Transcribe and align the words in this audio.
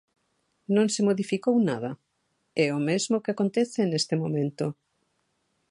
Non 0.75 0.87
se 0.93 1.01
modificou 1.07 1.55
nada; 1.69 1.91
é 2.65 2.67
o 2.77 2.79
mesmo 2.89 3.21
que 3.23 3.31
acontece 3.33 3.79
neste 3.91 4.13
momento. 4.23 4.65